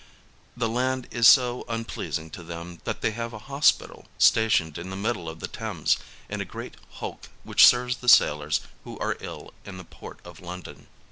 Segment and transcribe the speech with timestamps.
[0.57, 4.95] The land is so unpleasing to them that they have a hospital stationed in the
[4.95, 5.95] middle of the Thames
[6.27, 10.39] in a great hulk which serves the sailors who are ill in the Port of
[10.39, 10.87] London.